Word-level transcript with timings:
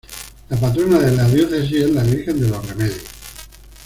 La 0.49 0.59
patrona 0.59 0.97
de 0.97 1.15
la 1.15 1.29
diócesis 1.29 1.83
es 1.83 1.91
la 1.91 2.01
Virgen 2.01 2.39
de 2.41 2.47
Los 2.49 2.67
Remedios. 2.67 3.03